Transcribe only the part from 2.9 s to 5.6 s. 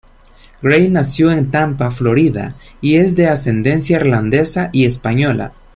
es de ascendencia irlandesa y española.